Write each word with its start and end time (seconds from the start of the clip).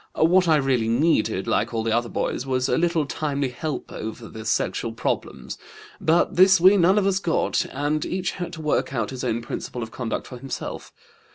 What 0.15 0.47
I 0.47 0.55
really 0.55 0.87
needed, 0.87 1.45
like 1.45 1.75
all 1.75 1.83
the 1.83 1.91
other 1.95 2.09
boys, 2.09 2.43
was 2.43 2.67
a 2.67 2.75
little 2.75 3.05
timely 3.05 3.49
help 3.49 3.91
over 3.91 4.27
the 4.29 4.45
sexual 4.45 4.93
problems, 4.93 5.59
but 5.99 6.35
this 6.35 6.59
we 6.59 6.75
none 6.75 6.97
of 6.97 7.05
us 7.05 7.19
got, 7.19 7.67
and 7.69 8.03
each 8.03 8.31
had 8.31 8.51
to 8.53 8.63
work 8.63 8.95
out 8.95 9.11
his 9.11 9.23
own 9.23 9.43
principle 9.43 9.83
of 9.83 9.91
conduct 9.91 10.25
for 10.25 10.39
himself. 10.39 10.91